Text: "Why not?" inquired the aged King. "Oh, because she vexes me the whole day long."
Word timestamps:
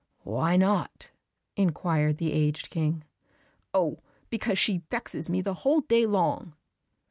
"Why 0.23 0.57
not?" 0.57 1.11
inquired 1.55 2.17
the 2.17 2.33
aged 2.33 2.71
King. 2.71 3.03
"Oh, 3.71 3.99
because 4.31 4.57
she 4.57 4.81
vexes 4.89 5.29
me 5.29 5.41
the 5.41 5.53
whole 5.61 5.81
day 5.81 6.07
long." 6.07 6.55